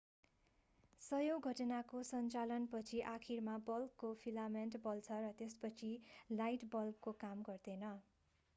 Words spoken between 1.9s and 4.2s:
सञ्चालन पछि आखिरमा बल्बको